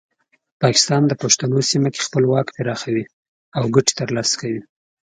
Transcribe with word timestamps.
پاکستان 0.61 1.01
د 1.07 1.13
پښتنو 1.21 1.59
سیمه 1.71 1.89
کې 1.93 2.01
خپل 2.07 2.23
واک 2.31 2.47
پراخوي 2.57 3.03
او 3.57 3.63
ګټې 3.75 3.93
ترلاسه 3.99 4.33
کوي. 4.41 4.61